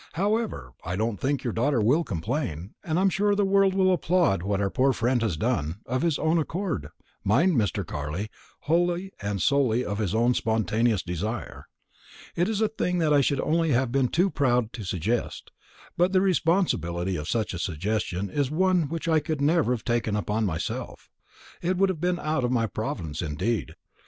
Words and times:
However, 0.13 0.73
I 0.83 0.95
don't 0.95 1.17
think 1.17 1.43
your 1.43 1.53
daughter 1.53 1.79
will 1.79 2.03
complain, 2.03 2.73
and 2.83 2.97
I 2.97 3.03
am 3.03 3.11
sure 3.11 3.35
the 3.35 3.45
world 3.45 3.75
will 3.75 3.93
applaud 3.93 4.41
what 4.41 4.59
our 4.59 4.71
poor 4.71 4.93
friend 4.93 5.21
has 5.21 5.37
done 5.37 5.75
of 5.85 6.01
his 6.01 6.17
own 6.17 6.39
accord, 6.39 6.87
mind, 7.23 7.55
Mr. 7.55 7.85
Carley, 7.85 8.31
wholly 8.61 9.11
and 9.21 9.39
solely 9.39 9.85
of 9.85 9.99
his 9.99 10.15
own 10.15 10.33
spontaneous 10.33 11.03
desire. 11.03 11.67
It 12.35 12.49
is 12.49 12.61
a 12.61 12.67
thing 12.67 12.97
that 12.97 13.13
I 13.13 13.21
should 13.21 13.41
only 13.41 13.73
have 13.73 13.91
been 13.91 14.07
too 14.07 14.31
proud 14.31 14.73
to 14.73 14.83
suggest; 14.83 15.51
but 15.95 16.13
the 16.13 16.21
responsibility 16.21 17.15
of 17.15 17.29
such 17.29 17.53
a 17.53 17.59
suggestion 17.59 18.27
is 18.27 18.49
one 18.49 18.89
which 18.89 19.07
I 19.07 19.19
could 19.19 19.39
never 19.39 19.71
have 19.71 19.83
taken 19.83 20.15
upon 20.15 20.47
myself. 20.47 21.11
It 21.61 21.77
would 21.77 21.89
have 21.89 22.01
been 22.01 22.17
out 22.17 22.43
of 22.43 22.51
my 22.51 22.65
province, 22.65 23.21
indeed. 23.21 23.75